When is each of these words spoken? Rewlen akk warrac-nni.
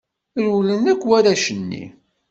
Rewlen 0.43 0.83
akk 0.91 1.01
warrac-nni. 1.07 1.83